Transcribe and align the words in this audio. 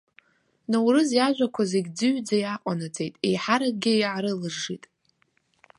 Ноурыз 0.71 1.09
иажәақәа 1.17 1.63
зегь 1.71 1.89
ӡыҩӡа 1.97 2.35
иааҟанаҵеит, 2.39 3.13
еиҳаракгьы 3.27 3.93
иаарылыжжит. 3.97 4.83